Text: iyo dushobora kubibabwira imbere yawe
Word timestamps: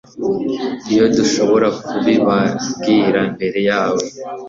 iyo 0.91 1.05
dushobora 1.15 1.67
kubibabwira 1.85 3.19
imbere 3.29 3.59
yawe 3.69 4.05